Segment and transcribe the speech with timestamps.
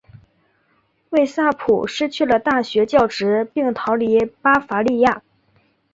[1.11, 5.21] 魏萨普失去了大学教职并逃离巴伐利亚。